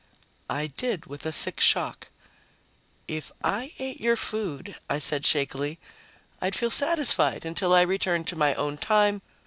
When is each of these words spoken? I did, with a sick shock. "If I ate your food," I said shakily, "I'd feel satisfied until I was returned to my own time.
I 0.49 0.65
did, 0.65 1.05
with 1.05 1.27
a 1.27 1.31
sick 1.31 1.59
shock. 1.59 2.09
"If 3.07 3.31
I 3.43 3.71
ate 3.77 4.01
your 4.01 4.15
food," 4.15 4.75
I 4.89 4.97
said 4.97 5.27
shakily, 5.27 5.77
"I'd 6.41 6.55
feel 6.55 6.71
satisfied 6.71 7.45
until 7.45 7.71
I 7.71 7.81
was 7.81 7.89
returned 7.89 8.25
to 8.29 8.35
my 8.35 8.55
own 8.55 8.79
time. 8.79 9.21